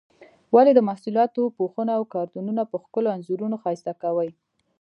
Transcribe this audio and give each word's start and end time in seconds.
ولې 0.55 0.71
د 0.75 0.79
محصولاتو 0.87 1.53
پوښونه 1.57 1.91
او 1.97 2.03
کارتنونه 2.13 2.61
په 2.71 2.75
ښکلو 2.83 3.13
انځورونو 3.15 3.55
ښایسته 3.63 3.93
کوي؟ 4.01 4.29